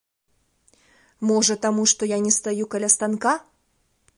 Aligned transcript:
Можа, 1.31 1.53
таму, 1.65 1.83
што 1.91 2.01
я 2.15 2.19
не 2.27 2.33
стаю 2.39 2.65
каля 2.73 2.89
станка?! 2.95 3.35